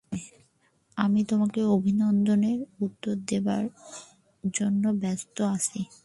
আমি 0.97 1.21
তোমাদের 1.23 1.63
অভিনন্দনের 1.75 2.59
উত্তর 2.81 3.13
দিবার 3.27 3.63
জন্য 4.53 4.83
ব্যস্ত 5.01 5.37
আছি। 5.55 5.81